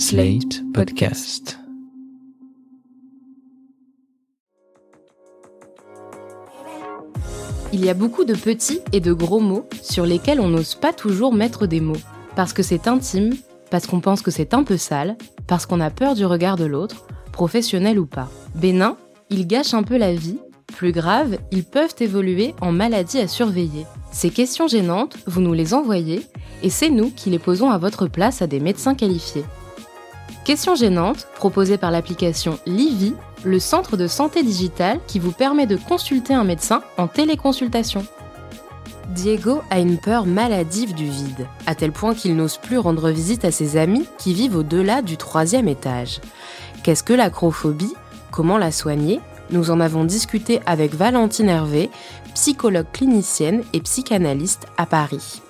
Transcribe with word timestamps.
Slate 0.00 0.62
Podcast. 0.72 1.58
Il 7.74 7.84
y 7.84 7.90
a 7.90 7.94
beaucoup 7.94 8.24
de 8.24 8.32
petits 8.32 8.80
et 8.94 9.00
de 9.00 9.12
gros 9.12 9.40
mots 9.40 9.66
sur 9.82 10.06
lesquels 10.06 10.40
on 10.40 10.48
n'ose 10.48 10.74
pas 10.74 10.94
toujours 10.94 11.34
mettre 11.34 11.66
des 11.66 11.82
mots. 11.82 12.00
Parce 12.34 12.54
que 12.54 12.62
c'est 12.62 12.88
intime, 12.88 13.34
parce 13.70 13.86
qu'on 13.86 14.00
pense 14.00 14.22
que 14.22 14.30
c'est 14.30 14.54
un 14.54 14.64
peu 14.64 14.78
sale, 14.78 15.18
parce 15.46 15.66
qu'on 15.66 15.80
a 15.80 15.90
peur 15.90 16.14
du 16.14 16.24
regard 16.24 16.56
de 16.56 16.64
l'autre, 16.64 17.04
professionnel 17.30 17.98
ou 17.98 18.06
pas. 18.06 18.30
Bénin, 18.54 18.96
ils 19.28 19.46
gâchent 19.46 19.74
un 19.74 19.82
peu 19.82 19.98
la 19.98 20.14
vie. 20.14 20.38
Plus 20.68 20.92
grave, 20.92 21.36
ils 21.52 21.64
peuvent 21.64 21.96
évoluer 22.00 22.54
en 22.62 22.72
maladie 22.72 23.18
à 23.18 23.28
surveiller. 23.28 23.84
Ces 24.12 24.30
questions 24.30 24.66
gênantes, 24.66 25.18
vous 25.26 25.42
nous 25.42 25.52
les 25.52 25.74
envoyez, 25.74 26.26
et 26.62 26.70
c'est 26.70 26.88
nous 26.88 27.10
qui 27.10 27.28
les 27.28 27.38
posons 27.38 27.70
à 27.70 27.76
votre 27.76 28.06
place 28.06 28.40
à 28.40 28.46
des 28.46 28.60
médecins 28.60 28.94
qualifiés. 28.94 29.44
Questions 30.44 30.74
gênantes, 30.74 31.28
proposées 31.36 31.78
par 31.78 31.90
l'application 31.90 32.58
Livy, 32.66 33.14
le 33.44 33.58
centre 33.58 33.96
de 33.96 34.06
santé 34.06 34.42
digitale 34.42 34.98
qui 35.06 35.18
vous 35.18 35.32
permet 35.32 35.66
de 35.66 35.76
consulter 35.76 36.34
un 36.34 36.44
médecin 36.44 36.82
en 36.98 37.08
téléconsultation. 37.08 38.04
Diego 39.10 39.60
a 39.70 39.80
une 39.80 39.98
peur 39.98 40.24
maladive 40.24 40.94
du 40.94 41.04
vide, 41.04 41.46
à 41.66 41.74
tel 41.74 41.92
point 41.92 42.14
qu'il 42.14 42.36
n'ose 42.36 42.58
plus 42.58 42.78
rendre 42.78 43.10
visite 43.10 43.44
à 43.44 43.50
ses 43.50 43.76
amis 43.76 44.06
qui 44.18 44.34
vivent 44.34 44.56
au-delà 44.56 45.02
du 45.02 45.16
troisième 45.16 45.68
étage. 45.68 46.20
Qu'est-ce 46.82 47.02
que 47.02 47.12
l'acrophobie? 47.12 47.94
Comment 48.30 48.56
la 48.56 48.72
soigner? 48.72 49.20
Nous 49.50 49.70
en 49.70 49.80
avons 49.80 50.04
discuté 50.04 50.60
avec 50.64 50.94
Valentine 50.94 51.48
Hervé, 51.48 51.90
psychologue 52.34 52.86
clinicienne 52.92 53.64
et 53.72 53.80
psychanalyste 53.80 54.66
à 54.76 54.86
Paris. 54.86 55.42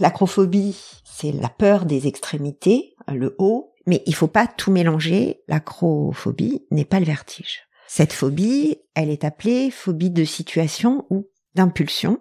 L'acrophobie, 0.00 0.76
c'est 1.04 1.32
la 1.32 1.48
peur 1.48 1.84
des 1.84 2.06
extrémités, 2.06 2.95
le 3.14 3.34
haut, 3.38 3.74
mais 3.86 4.02
il 4.06 4.14
faut 4.14 4.28
pas 4.28 4.46
tout 4.46 4.70
mélanger. 4.70 5.42
L'acrophobie 5.48 6.66
n'est 6.70 6.84
pas 6.84 7.00
le 7.00 7.06
vertige. 7.06 7.62
Cette 7.86 8.12
phobie, 8.12 8.78
elle 8.94 9.10
est 9.10 9.24
appelée 9.24 9.70
phobie 9.70 10.10
de 10.10 10.24
situation 10.24 11.06
ou 11.10 11.28
d'impulsion. 11.54 12.20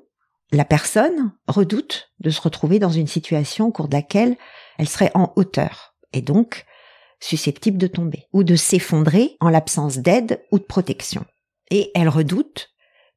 La 0.51 0.65
personne 0.65 1.31
redoute 1.47 2.11
de 2.19 2.29
se 2.29 2.39
retrouver 2.39 2.79
dans 2.79 2.91
une 2.91 3.07
situation 3.07 3.67
au 3.67 3.71
cours 3.71 3.87
de 3.87 3.95
laquelle 3.95 4.37
elle 4.77 4.87
serait 4.87 5.11
en 5.15 5.33
hauteur 5.35 5.95
et 6.13 6.21
donc 6.21 6.65
susceptible 7.19 7.77
de 7.77 7.87
tomber 7.87 8.27
ou 8.31 8.43
de 8.43 8.55
s'effondrer 8.55 9.37
en 9.39 9.49
l'absence 9.49 9.97
d'aide 9.97 10.41
ou 10.51 10.59
de 10.59 10.63
protection. 10.63 11.25
Et 11.71 11.91
elle 11.95 12.09
redoute 12.09 12.69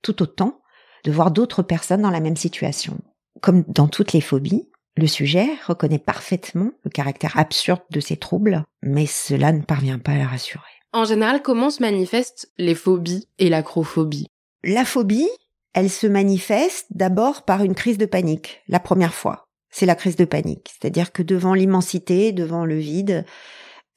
tout 0.03 0.23
autant 0.23 0.61
de 1.05 1.13
voir 1.13 1.31
d'autres 1.31 1.63
personnes 1.63 2.03
dans 2.03 2.11
la 2.11 2.21
même 2.21 2.37
situation. 2.37 2.99
Comme 3.43 3.65
dans 3.69 3.89
toutes 3.89 4.15
les 4.15 4.21
phobies, 4.21 4.69
le 4.99 5.07
sujet 5.07 5.49
reconnaît 5.67 5.99
parfaitement 5.99 6.73
le 6.85 6.91
caractère 6.91 7.39
absurde 7.39 7.83
de 7.91 8.01
ces 8.01 8.17
troubles, 8.17 8.65
mais 8.83 9.07
cela 9.07 9.53
ne 9.53 9.63
parvient 9.63 9.99
pas 9.99 10.13
à 10.13 10.19
la 10.19 10.27
rassurer. 10.27 10.65
En 10.93 11.05
général, 11.05 11.41
comment 11.43 11.71
se 11.71 11.83
manifestent 11.83 12.51
les 12.59 12.75
phobies 12.75 13.29
et 13.39 13.49
l'acrophobie? 13.49 14.27
La 14.65 14.85
phobie, 14.85 15.29
elle 15.73 15.91
se 15.91 16.07
manifeste 16.07 16.87
d'abord 16.91 17.45
par 17.45 17.63
une 17.63 17.75
crise 17.75 17.99
de 17.99 18.07
panique, 18.07 18.63
la 18.69 18.81
première 18.81 19.15
fois. 19.15 19.45
C'est 19.71 19.87
la 19.87 19.95
crise 19.95 20.17
de 20.17 20.25
panique, 20.25 20.73
c'est-à-dire 20.73 21.13
que 21.13 21.23
devant 21.23 21.55
l'immensité, 21.55 22.33
devant 22.33 22.65
le 22.65 22.79
vide, 22.79 23.25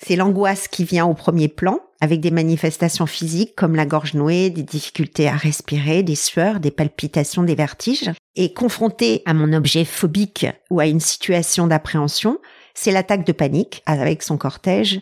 c'est 0.04 0.16
l'angoisse 0.16 0.68
qui 0.68 0.84
vient 0.84 1.06
au 1.06 1.14
premier 1.14 1.48
plan, 1.48 1.80
avec 2.00 2.20
des 2.20 2.32
manifestations 2.32 3.06
physiques 3.06 3.56
comme 3.56 3.76
la 3.76 3.86
gorge 3.86 4.16
nouée, 4.16 4.50
des 4.50 4.64
difficultés 4.64 5.28
à 5.28 5.36
respirer, 5.36 6.02
des 6.02 6.16
sueurs, 6.16 6.60
des 6.60 6.72
palpitations, 6.72 7.44
des 7.44 7.56
vertiges. 7.56 8.12
Et 8.36 8.54
confronté 8.54 9.22
à 9.26 9.34
mon 9.34 9.54
objet 9.54 9.86
phobique 9.86 10.48
ou 10.70 10.80
à 10.80 10.88
une 10.88 11.00
situation 11.00 11.68
d'appréhension, 11.68 12.40
c'est 12.74 12.92
l'attaque 12.92 13.26
de 13.26 13.32
panique 13.32 13.84
avec 13.86 14.24
son 14.24 14.38
cortège 14.38 15.02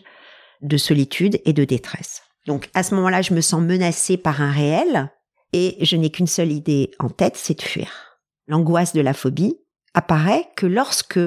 de 0.60 0.76
solitude 0.76 1.40
et 1.46 1.54
de 1.54 1.64
détresse. 1.64 2.22
Donc 2.46 2.68
à 2.74 2.82
ce 2.82 2.94
moment-là, 2.96 3.22
je 3.22 3.32
me 3.32 3.40
sens 3.40 3.62
menacée 3.62 4.18
par 4.18 4.42
un 4.42 4.50
réel 4.50 5.10
et 5.52 5.78
je 5.80 5.96
n'ai 5.96 6.10
qu'une 6.10 6.26
seule 6.26 6.52
idée 6.52 6.90
en 6.98 7.08
tête, 7.08 7.36
c'est 7.36 7.58
de 7.58 7.62
fuir. 7.62 8.18
L'angoisse 8.46 8.92
de 8.92 9.00
la 9.00 9.14
phobie 9.14 9.56
apparaît 9.94 10.48
que 10.56 10.66
lorsque 10.66 11.20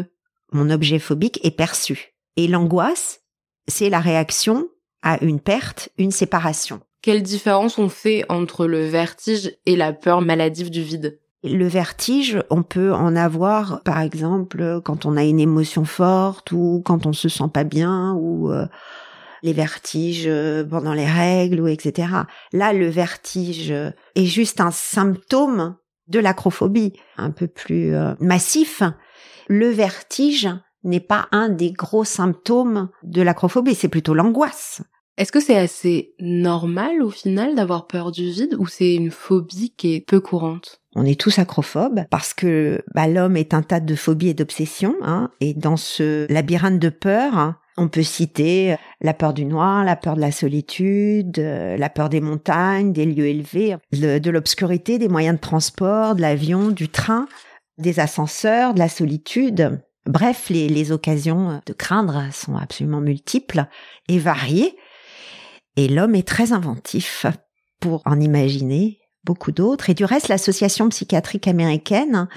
mon 0.52 0.70
objet 0.70 1.00
phobique 1.00 1.40
est 1.44 1.52
perçu. 1.52 2.14
Et 2.36 2.48
l'angoisse, 2.48 3.23
c'est 3.68 3.90
la 3.90 4.00
réaction 4.00 4.68
à 5.02 5.24
une 5.24 5.40
perte, 5.40 5.90
une 5.98 6.12
séparation. 6.12 6.82
Quelle 7.02 7.24
différence 7.24 7.78
on 7.78 7.90
fait 7.90 8.24
entre 8.30 8.66
le 8.66 8.86
vertige 8.86 9.52
et 9.66 9.76
la 9.76 9.92
peur 9.92 10.22
maladive 10.22 10.70
du 10.70 10.82
vide? 10.82 11.20
Le 11.44 11.68
vertige, 11.68 12.42
on 12.50 12.64
peut 12.64 12.94
en 12.94 13.18
avoir, 13.18 13.82
par 13.84 14.00
exemple, 14.00 14.80
quand 14.86 15.06
on 15.06 15.18
a 15.18 15.26
une 15.26 15.42
émotion 15.42 15.84
forte 15.84 16.54
ou 16.54 16.82
quand 16.86 17.06
on 17.06 17.12
se 17.12 17.28
sent 17.28 17.50
pas 17.54 17.66
bien 17.66 18.14
ou 18.14 18.50
euh, 18.50 18.66
les 19.42 19.52
vertiges 19.52 20.24
euh, 20.26 20.64
pendant 20.64 20.94
les 20.94 21.06
règles 21.06 21.60
ou 21.60 21.68
etc. 21.68 22.08
Là, 22.54 22.72
le 22.72 22.88
vertige 22.88 23.72
est 23.72 24.26
juste 24.26 24.62
un 24.62 24.72
symptôme 24.72 25.76
de 26.08 26.20
l'acrophobie, 26.20 26.94
un 27.18 27.32
peu 27.32 27.48
plus 27.48 27.94
euh, 27.94 28.14
massif. 28.22 28.82
Le 29.50 29.68
vertige 29.68 30.48
n'est 30.84 31.00
pas 31.00 31.28
un 31.32 31.50
des 31.50 31.72
gros 31.72 32.04
symptômes 32.04 32.90
de 33.04 33.22
l'acrophobie, 33.22 33.76
c'est 33.76 33.88
plutôt 33.88 34.14
l'angoisse. 34.14 34.82
Est-ce 35.18 35.32
que 35.32 35.40
c'est 35.40 35.58
assez 35.58 36.16
normal 36.20 37.04
au 37.04 37.12
final 37.12 37.54
d'avoir 37.54 37.86
peur 37.86 38.12
du 38.12 38.32
vide 38.32 38.56
ou 38.58 38.66
c'est 38.66 38.96
une 38.96 39.12
phobie 39.12 39.72
qui 39.78 39.94
est 39.94 40.02
peu 40.02 40.20
courante? 40.20 40.82
On 40.96 41.06
est 41.06 41.20
tous 41.20 41.38
acrophobes 41.38 42.06
parce 42.10 42.34
que 42.34 42.84
bah, 42.96 43.08
l'homme 43.08 43.38
est 43.38 43.54
un 43.54 43.62
tas 43.62 43.80
de 43.80 43.96
phobies 43.96 44.30
et 44.30 44.34
d'obsessions. 44.34 44.96
Hein, 45.04 45.30
et 45.40 45.54
dans 45.54 45.78
ce 45.78 46.32
labyrinthe 46.32 46.80
de 46.80 46.90
peur, 46.90 47.38
hein, 47.38 47.58
on 47.78 47.90
peut 47.90 48.04
citer 48.04 48.76
la 49.02 49.14
peur 49.14 49.34
du 49.34 49.46
noir, 49.46 49.84
la 49.84 49.96
peur 49.96 50.16
de 50.16 50.22
la 50.22 50.32
solitude, 50.32 51.38
euh, 51.40 51.78
la 51.78 51.90
peur 51.90 52.10
des 52.10 52.22
montagnes, 52.22 52.92
des 52.92 53.06
lieux 53.06 53.28
élevés, 53.28 53.76
de 53.92 54.30
l'obscurité, 54.30 54.98
des 54.98 55.10
moyens 55.10 55.36
de 55.36 55.42
transport, 55.42 56.16
de 56.16 56.22
l'avion, 56.22 56.70
du 56.70 56.90
train, 56.90 57.28
des 57.78 58.00
ascenseurs, 58.00 58.74
de 58.74 58.80
la 58.80 58.90
solitude. 58.90 59.80
Bref, 60.06 60.50
les, 60.50 60.68
les 60.68 60.92
occasions 60.92 61.62
de 61.66 61.74
craindre 61.74 62.24
sont 62.34 62.58
absolument 62.58 63.02
multiples 63.02 63.66
et 64.08 64.20
variées. 64.20 64.76
Et 65.76 65.88
l'homme 65.88 66.16
est 66.16 66.28
très 66.28 66.52
inventif 66.52 67.26
pour 67.80 68.02
en 68.06 68.20
imaginer 68.20 69.00
beaucoup 69.24 69.52
d'autres. 69.52 69.90
Et 69.90 69.94
du 69.94 70.06
reste, 70.06 70.28
l'association 70.28 70.90
psychiatrique 70.90 71.48
américaine 71.48 72.28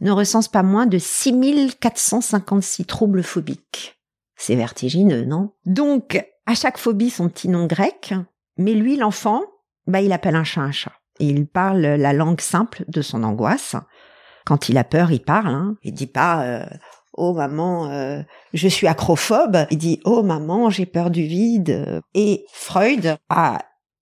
ne 0.00 0.10
recense 0.10 0.48
pas 0.48 0.62
moins 0.62 0.86
de 0.86 0.98
6456 0.98 2.86
troubles 2.86 3.22
phobiques. 3.22 3.98
C'est 4.36 4.56
vertigineux, 4.56 5.24
non? 5.24 5.52
Donc, 5.66 6.24
à 6.46 6.54
chaque 6.54 6.78
phobie 6.78 7.10
son 7.10 7.28
petit 7.28 7.48
nom 7.48 7.66
grec, 7.66 8.14
mais 8.56 8.72
lui, 8.72 8.96
l'enfant, 8.96 9.42
bah, 9.86 10.00
il 10.00 10.12
appelle 10.12 10.36
un 10.36 10.44
chat 10.44 10.62
un 10.62 10.72
chat. 10.72 10.92
il 11.18 11.46
parle 11.46 11.80
la 11.80 12.12
langue 12.12 12.40
simple 12.40 12.84
de 12.88 13.02
son 13.02 13.22
angoisse. 13.22 13.76
Quand 14.46 14.68
il 14.68 14.78
a 14.78 14.84
peur, 14.84 15.12
il 15.12 15.22
parle. 15.22 15.54
Hein. 15.54 15.76
Il 15.82 15.92
dit 15.92 16.06
pas 16.06 16.42
euh, 16.44 16.64
Oh 17.22 17.34
maman, 17.34 17.90
euh, 17.90 18.22
je 18.54 18.66
suis 18.66 18.86
acrophobe. 18.86 19.66
Il 19.70 19.76
dit 19.76 20.00
Oh 20.06 20.22
maman, 20.22 20.70
j'ai 20.70 20.86
peur 20.86 21.10
du 21.10 21.24
vide. 21.24 22.00
Et 22.14 22.46
Freud 22.50 23.18
a 23.28 23.58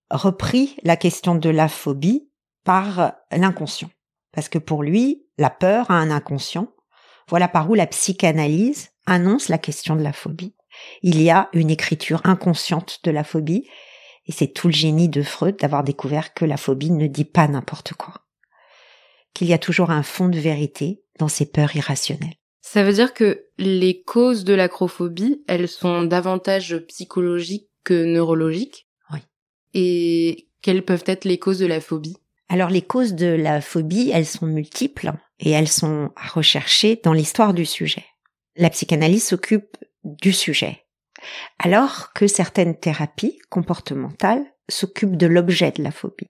repris 0.09 0.77
la 0.85 0.97
question 0.97 1.35
de 1.35 1.51
la 1.51 1.67
phobie 1.67 2.31
par 2.63 3.15
l'inconscient. 3.33 3.91
Parce 4.33 4.49
que 4.49 4.61
pour 4.61 4.85
lui, 4.85 5.27
la 5.37 5.51
peur 5.51 5.91
a 5.91 5.95
un 5.95 6.13
inconscient. 6.13 6.69
Voilà 7.29 7.49
par 7.49 7.69
où 7.69 7.75
la 7.75 7.89
psychanalyse 7.89 8.91
annonce 9.05 9.49
la 9.49 9.59
question 9.59 9.97
de 9.97 10.03
la 10.03 10.13
phobie. 10.13 10.55
Il 11.03 11.21
y 11.21 11.29
a 11.29 11.49
une 11.53 11.71
écriture 11.71 12.21
inconsciente 12.23 13.01
de 13.03 13.11
la 13.11 13.25
phobie, 13.25 13.69
et 14.27 14.33
c'est 14.33 14.53
tout 14.53 14.69
le 14.69 14.75
génie 14.75 15.09
de 15.09 15.23
Freud 15.23 15.57
d'avoir 15.57 15.83
découvert 15.83 16.35
que 16.35 16.45
la 16.45 16.57
phobie 16.57 16.93
ne 16.93 17.09
dit 17.09 17.25
pas 17.25 17.49
n'importe 17.49 17.95
quoi. 17.95 18.15
Qu'il 19.35 19.49
y 19.49 19.55
a 19.55 19.59
toujours 19.59 19.91
un 19.91 20.05
fond 20.05 20.29
de 20.29 20.39
vérité 20.39 21.03
dans 21.19 21.27
ces 21.27 21.47
peurs 21.47 21.75
irrationnelles. 21.75 22.37
Ça 22.71 22.85
veut 22.85 22.93
dire 22.93 23.15
que 23.15 23.47
les 23.57 24.03
causes 24.03 24.45
de 24.45 24.53
l'acrophobie, 24.53 25.43
elles 25.49 25.69
sont 25.69 26.03
davantage 26.03 26.77
psychologiques 26.89 27.71
que 27.83 28.05
neurologiques. 28.05 28.87
Oui. 29.11 29.21
Et 29.73 30.49
quelles 30.61 30.85
peuvent 30.85 31.05
être 31.07 31.25
les 31.25 31.39
causes 31.39 31.61
de 31.61 31.65
la 31.65 31.81
phobie? 31.81 32.19
Alors 32.51 32.69
les 32.69 32.83
causes 32.83 33.15
de 33.15 33.29
la 33.29 33.63
phobie, 33.63 34.11
elles 34.13 34.27
sont 34.27 34.45
multiples 34.45 35.13
et 35.41 35.51
elles 35.51 35.67
sont 35.67 36.11
à 36.15 36.29
rechercher 36.29 37.01
dans 37.03 37.15
l'histoire 37.15 37.55
du 37.55 37.65
sujet. 37.65 38.05
La 38.55 38.69
psychanalyse 38.69 39.27
s'occupe 39.27 39.79
du 40.05 40.35
sujet, 40.35 40.85
alors 41.59 42.13
que 42.13 42.27
certaines 42.27 42.79
thérapies 42.79 43.39
comportementales 43.49 44.45
s'occupent 44.69 45.17
de 45.17 45.27
l'objet 45.27 45.71
de 45.71 45.83
la 45.83 45.91
phobie, 45.91 46.29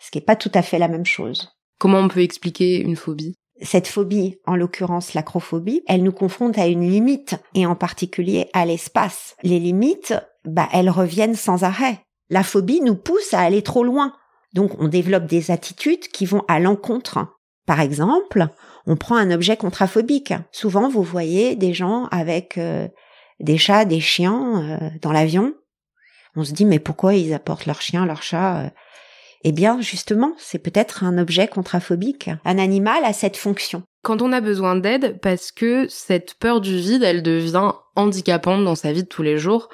ce 0.00 0.10
qui 0.10 0.18
n'est 0.18 0.24
pas 0.24 0.34
tout 0.34 0.50
à 0.54 0.62
fait 0.62 0.80
la 0.80 0.88
même 0.88 1.06
chose. 1.06 1.52
Comment 1.78 2.00
on 2.00 2.08
peut 2.08 2.22
expliquer 2.22 2.80
une 2.80 2.96
phobie? 2.96 3.36
Cette 3.62 3.86
phobie, 3.86 4.38
en 4.46 4.56
l'occurrence 4.56 5.14
l'acrophobie, 5.14 5.82
elle 5.86 6.02
nous 6.02 6.12
confronte 6.12 6.58
à 6.58 6.66
une 6.66 6.88
limite, 6.88 7.36
et 7.54 7.66
en 7.66 7.74
particulier 7.74 8.48
à 8.52 8.66
l'espace. 8.66 9.36
Les 9.42 9.58
limites, 9.58 10.14
bah, 10.44 10.68
elles 10.72 10.90
reviennent 10.90 11.36
sans 11.36 11.64
arrêt. 11.64 12.00
La 12.28 12.42
phobie 12.42 12.80
nous 12.80 12.96
pousse 12.96 13.34
à 13.34 13.40
aller 13.40 13.62
trop 13.62 13.84
loin. 13.84 14.12
Donc 14.54 14.72
on 14.80 14.88
développe 14.88 15.26
des 15.26 15.50
attitudes 15.50 16.08
qui 16.08 16.26
vont 16.26 16.44
à 16.48 16.60
l'encontre. 16.60 17.26
Par 17.66 17.80
exemple, 17.80 18.48
On 18.84 18.96
prend 18.96 19.14
un 19.14 19.30
objet 19.30 19.56
contraphobique. 19.56 20.34
Souvent, 20.50 20.88
vous 20.88 21.04
voyez 21.04 21.54
des 21.54 21.72
gens 21.72 22.06
avec 22.06 22.58
euh, 22.58 22.88
des 23.38 23.56
chats, 23.56 23.84
des 23.84 24.00
chiens 24.00 24.80
euh, 24.82 24.90
dans 25.00 25.12
l'avion. 25.12 25.54
On 26.34 26.42
se 26.42 26.52
dit 26.52 26.64
mais 26.64 26.80
pourquoi 26.80 27.14
ils 27.14 27.32
apportent 27.32 27.66
leurs 27.66 27.80
chiens, 27.80 28.06
leurs 28.06 28.24
chats 28.24 28.72
Eh 29.44 29.52
bien, 29.52 29.80
justement, 29.80 30.32
c'est 30.38 30.58
peut-être 30.58 31.04
un 31.04 31.18
objet 31.18 31.48
contraphobique. 31.48 32.30
Un 32.44 32.58
animal 32.58 33.04
a 33.04 33.12
cette 33.12 33.36
fonction. 33.36 33.82
Quand 34.02 34.22
on 34.22 34.32
a 34.32 34.40
besoin 34.40 34.76
d'aide, 34.76 35.20
parce 35.20 35.52
que 35.52 35.86
cette 35.88 36.34
peur 36.34 36.60
du 36.60 36.76
vide, 36.76 37.02
elle 37.02 37.22
devient 37.22 37.72
handicapante 37.96 38.64
dans 38.64 38.74
sa 38.74 38.92
vie 38.92 39.02
de 39.02 39.08
tous 39.08 39.22
les 39.22 39.38
jours, 39.38 39.68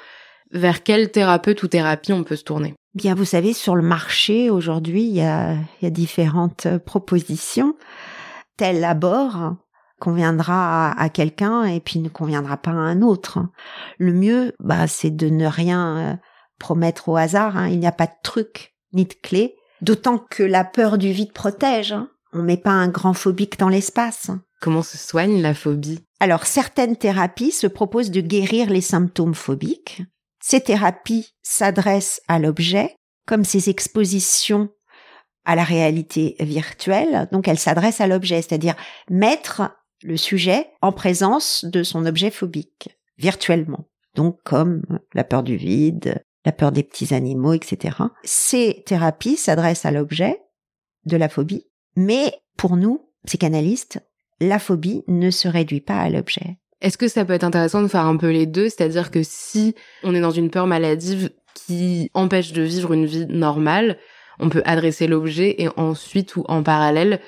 vers 0.51 0.83
quel 0.83 1.11
thérapeute 1.11 1.61
ou 1.63 1.67
thérapie 1.67 2.13
on 2.13 2.23
peut 2.23 2.35
se 2.35 2.43
tourner? 2.43 2.73
Bien, 2.95 3.13
vous 3.13 3.25
savez, 3.25 3.53
sur 3.53 3.75
le 3.75 3.83
marché 3.83 4.49
aujourd'hui, 4.49 5.03
il 5.03 5.15
y 5.15 5.21
a, 5.21 5.53
il 5.53 5.83
y 5.83 5.85
a 5.85 5.91
différentes 5.91 6.67
propositions. 6.85 7.75
Tel 8.57 8.83
abord 8.83 9.55
conviendra 9.99 10.91
à, 10.91 11.09
quelqu'un 11.09 11.65
et 11.65 11.79
puis 11.79 11.99
ne 11.99 12.09
conviendra 12.09 12.57
pas 12.57 12.71
à 12.71 12.75
un 12.75 13.01
autre. 13.01 13.39
Le 13.97 14.13
mieux, 14.13 14.53
bah, 14.59 14.87
c'est 14.87 15.11
de 15.11 15.29
ne 15.29 15.45
rien 15.45 15.97
euh, 15.97 16.15
promettre 16.57 17.09
au 17.09 17.17
hasard. 17.17 17.57
Hein. 17.57 17.67
Il 17.67 17.79
n'y 17.79 17.87
a 17.87 17.91
pas 17.91 18.07
de 18.07 18.13
truc 18.23 18.75
ni 18.93 19.05
de 19.05 19.13
clé. 19.13 19.55
D'autant 19.81 20.17
que 20.17 20.43
la 20.43 20.63
peur 20.63 20.97
du 20.97 21.11
vide 21.11 21.33
protège. 21.33 21.91
Hein. 21.91 22.09
On 22.33 22.43
met 22.43 22.57
pas 22.57 22.71
un 22.71 22.89
grand 22.89 23.13
phobique 23.13 23.57
dans 23.57 23.69
l'espace. 23.69 24.29
Comment 24.61 24.83
se 24.83 24.97
soigne 24.97 25.41
la 25.41 25.53
phobie? 25.53 26.03
Alors, 26.19 26.45
certaines 26.45 26.97
thérapies 26.97 27.51
se 27.51 27.67
proposent 27.67 28.11
de 28.11 28.21
guérir 28.21 28.69
les 28.69 28.81
symptômes 28.81 29.33
phobiques. 29.33 30.03
Ces 30.41 30.61
thérapies 30.61 31.33
s'adressent 31.41 32.21
à 32.27 32.39
l'objet, 32.39 32.95
comme 33.25 33.45
ces 33.45 33.69
expositions 33.69 34.69
à 35.45 35.55
la 35.55 35.63
réalité 35.63 36.35
virtuelle. 36.39 37.27
Donc, 37.31 37.47
elles 37.47 37.59
s'adressent 37.59 38.01
à 38.01 38.07
l'objet, 38.07 38.41
c'est-à-dire 38.41 38.75
mettre 39.09 39.71
le 40.03 40.17
sujet 40.17 40.69
en 40.81 40.91
présence 40.91 41.65
de 41.65 41.83
son 41.83 42.05
objet 42.05 42.31
phobique, 42.31 42.89
virtuellement. 43.17 43.87
Donc, 44.15 44.39
comme 44.43 44.83
la 45.13 45.23
peur 45.23 45.43
du 45.43 45.55
vide, 45.55 46.23
la 46.45 46.51
peur 46.51 46.71
des 46.71 46.83
petits 46.83 47.13
animaux, 47.13 47.53
etc. 47.53 47.97
Ces 48.23 48.83
thérapies 48.85 49.37
s'adressent 49.37 49.85
à 49.85 49.91
l'objet 49.91 50.39
de 51.05 51.17
la 51.17 51.29
phobie, 51.29 51.65
mais 51.95 52.33
pour 52.57 52.77
nous, 52.77 53.09
psychanalystes, 53.25 53.99
la 54.39 54.59
phobie 54.59 55.03
ne 55.07 55.31
se 55.31 55.47
réduit 55.47 55.81
pas 55.81 55.97
à 55.99 56.09
l'objet. 56.09 56.57
Est-ce 56.81 56.97
que 56.97 57.09
ça 57.09 57.25
peut 57.25 57.33
être 57.33 57.43
intéressant 57.43 57.81
de 57.81 57.87
faire 57.87 58.05
un 58.05 58.15
peu 58.15 58.29
les 58.29 58.45
deux? 58.45 58.69
C'est-à-dire 58.69 59.11
que 59.11 59.21
si 59.23 59.75
on 60.03 60.15
est 60.15 60.21
dans 60.21 60.31
une 60.31 60.49
peur 60.49 60.65
maladive 60.65 61.29
qui 61.53 62.09
empêche 62.13 62.53
de 62.53 62.61
vivre 62.61 62.93
une 62.93 63.05
vie 63.05 63.25
normale, 63.27 63.97
on 64.39 64.49
peut 64.49 64.61
adresser 64.65 65.07
l'objet 65.07 65.55
et 65.61 65.67
ensuite 65.75 66.37
ou 66.37 66.45
en 66.47 66.63
parallèle 66.63 67.19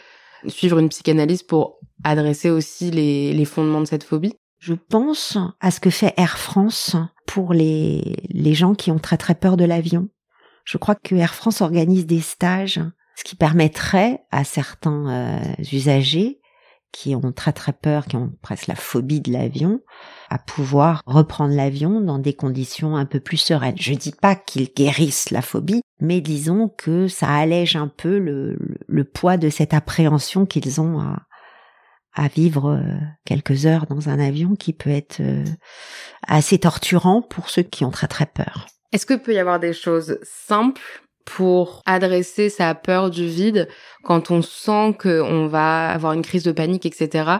suivre 0.47 0.79
une 0.79 0.89
psychanalyse 0.89 1.43
pour 1.43 1.79
adresser 2.03 2.49
aussi 2.49 2.91
les, 2.91 3.33
les 3.33 3.45
fondements 3.45 3.81
de 3.81 3.85
cette 3.85 4.03
phobie? 4.03 4.35
Je 4.61 4.75
pense 4.75 5.39
à 5.59 5.71
ce 5.71 5.79
que 5.79 5.89
fait 5.89 6.13
Air 6.17 6.37
France 6.37 6.95
pour 7.25 7.51
les, 7.51 8.15
les 8.29 8.53
gens 8.53 8.75
qui 8.75 8.91
ont 8.91 8.99
très 8.99 9.17
très 9.17 9.33
peur 9.33 9.57
de 9.57 9.65
l'avion. 9.65 10.07
Je 10.65 10.77
crois 10.77 10.93
que 10.93 11.15
Air 11.15 11.33
France 11.33 11.61
organise 11.61 12.05
des 12.05 12.21
stages, 12.21 12.79
ce 13.15 13.23
qui 13.23 13.35
permettrait 13.35 14.21
à 14.29 14.43
certains 14.43 15.09
euh, 15.09 15.63
usagers 15.73 16.41
qui 16.91 17.15
ont 17.15 17.31
très 17.31 17.53
très 17.53 17.73
peur, 17.73 18.05
qui 18.05 18.17
ont 18.17 18.33
presque 18.43 18.67
la 18.67 18.75
phobie 18.75 19.21
de 19.21 19.31
l'avion, 19.31 19.79
à 20.29 20.37
pouvoir 20.37 21.01
reprendre 21.07 21.55
l'avion 21.55 21.99
dans 21.99 22.19
des 22.19 22.33
conditions 22.33 22.95
un 22.95 23.05
peu 23.05 23.19
plus 23.19 23.37
sereines. 23.37 23.77
Je 23.79 23.93
dis 23.93 24.11
pas 24.11 24.35
qu'ils 24.35 24.71
guérissent 24.75 25.31
la 25.31 25.41
phobie, 25.41 25.81
mais 25.99 26.21
disons 26.21 26.69
que 26.69 27.07
ça 27.07 27.29
allège 27.29 27.75
un 27.75 27.87
peu 27.87 28.19
le, 28.19 28.59
le, 28.87 29.03
poids 29.05 29.37
de 29.37 29.49
cette 29.49 29.73
appréhension 29.73 30.45
qu'ils 30.45 30.81
ont 30.81 30.99
à, 30.99 31.23
à 32.13 32.27
vivre 32.27 32.71
euh, 32.71 32.81
quelques 33.25 33.65
heures 33.65 33.85
dans 33.87 34.09
un 34.09 34.19
avion 34.19 34.55
qui 34.55 34.73
peut 34.73 34.89
être 34.89 35.19
euh, 35.21 35.43
assez 36.27 36.59
torturant 36.59 37.21
pour 37.21 37.49
ceux 37.49 37.63
qui 37.63 37.85
ont 37.85 37.91
très 37.91 38.07
très 38.07 38.25
peur. 38.25 38.67
Est-ce 38.91 39.05
que 39.05 39.13
peut 39.13 39.33
y 39.33 39.39
avoir 39.39 39.59
des 39.59 39.73
choses 39.73 40.19
simples 40.23 40.81
pour 41.25 41.81
adresser 41.85 42.49
sa 42.49 42.75
peur 42.75 43.09
du 43.09 43.27
vide 43.27 43.67
quand 44.03 44.31
on 44.31 44.41
sent 44.41 44.95
qu'on 44.99 45.47
va 45.47 45.89
avoir 45.89 46.13
une 46.13 46.23
crise 46.23 46.43
de 46.43 46.51
panique, 46.51 46.85
etc. 46.85 47.37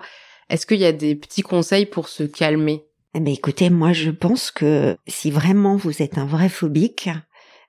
Est-ce 0.50 0.66
qu'il 0.66 0.80
y 0.80 0.86
a 0.86 0.92
des 0.92 1.16
petits 1.16 1.42
conseils 1.42 1.86
pour 1.86 2.08
se 2.08 2.24
calmer? 2.24 2.86
Eh 3.14 3.20
ben 3.20 3.34
écoutez, 3.34 3.70
moi 3.70 3.92
je 3.92 4.12
pense 4.12 4.52
que 4.52 4.96
si 5.08 5.32
vraiment 5.32 5.76
vous 5.76 6.02
êtes 6.02 6.18
un 6.18 6.26
vrai 6.26 6.48
phobique, 6.48 7.10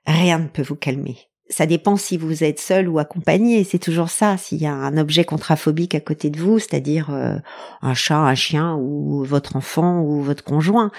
rien 0.05 0.39
ne 0.39 0.47
peut 0.47 0.61
vous 0.61 0.75
calmer. 0.75 1.17
Ça 1.53 1.67
dépend 1.67 1.97
si 1.97 2.17
vous 2.17 2.43
êtes 2.43 2.59
seul 2.59 2.89
ou 2.89 2.97
accompagné, 2.97 3.63
c'est 3.63 3.77
toujours 3.77 4.09
ça. 4.09 4.37
S'il 4.37 4.59
y 4.59 4.65
a 4.65 4.73
un 4.73 4.97
objet 4.97 5.23
contraphobique 5.23 5.93
à 5.93 5.99
côté 5.99 6.31
de 6.31 6.39
vous, 6.39 6.57
c'est-à-dire 6.57 7.11
euh, 7.11 7.37
un 7.83 7.93
chat, 7.93 8.17
un 8.17 8.33
chien 8.33 8.73
ou 8.73 9.23
votre 9.23 9.55
enfant 9.55 10.01
ou 10.01 10.23
votre 10.23 10.43
conjoint, 10.43 10.89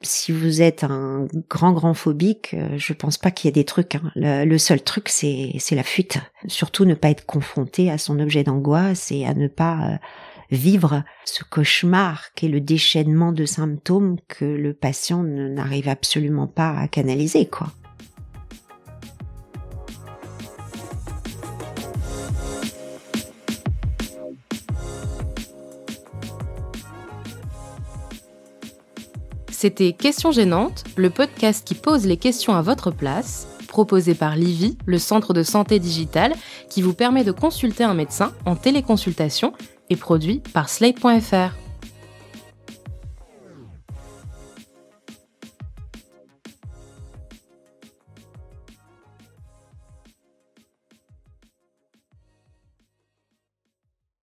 si 0.00 0.32
vous 0.32 0.62
êtes 0.62 0.82
un 0.82 1.28
grand 1.48 1.72
grand 1.72 1.94
phobique, 1.94 2.54
euh, 2.54 2.76
je 2.76 2.92
pense 2.92 3.18
pas 3.18 3.30
qu'il 3.30 3.46
y 3.46 3.50
ait 3.50 3.52
des 3.52 3.64
trucs. 3.64 3.94
Hein. 3.94 4.10
Le, 4.16 4.58
seul 4.58 4.82
truc, 4.82 5.08
c'est 5.08 5.52
c'est 5.60 5.76
la 5.76 5.84
fuite. 5.84 6.18
Surtout 6.48 6.86
ne 6.86 6.94
pas 6.94 7.10
être 7.10 7.24
confronté 7.24 7.88
à 7.88 7.96
son 7.96 8.18
objet 8.18 8.42
d'angoisse 8.42 9.12
et 9.12 9.24
à 9.24 9.32
ne 9.32 9.46
pas 9.46 9.92
euh, 9.92 9.96
vivre 10.50 11.04
ce 11.24 11.44
cauchemar 11.44 12.32
qui 12.34 12.46
est 12.46 12.48
le 12.48 12.60
déchaînement 12.60 13.30
de 13.30 13.44
symptômes 13.44 14.16
que 14.26 14.44
le 14.44 14.74
patient 14.74 15.22
n'arrive 15.22 15.88
absolument 15.88 16.48
pas 16.48 16.76
à 16.76 16.88
canaliser, 16.88 17.46
quoi. 17.46 17.68
C'était 29.64 29.94
Questions 29.94 30.30
gênantes, 30.30 30.84
le 30.94 31.08
podcast 31.08 31.66
qui 31.66 31.74
pose 31.74 32.04
les 32.04 32.18
questions 32.18 32.54
à 32.54 32.60
votre 32.60 32.90
place, 32.90 33.48
proposé 33.66 34.14
par 34.14 34.36
Livy, 34.36 34.76
le 34.84 34.98
centre 34.98 35.32
de 35.32 35.42
santé 35.42 35.78
digitale, 35.78 36.34
qui 36.68 36.82
vous 36.82 36.92
permet 36.92 37.24
de 37.24 37.32
consulter 37.32 37.82
un 37.82 37.94
médecin 37.94 38.34
en 38.44 38.56
téléconsultation 38.56 39.54
et 39.88 39.96
produit 39.96 40.42
par 40.52 40.68
Slate.fr. 40.68 41.63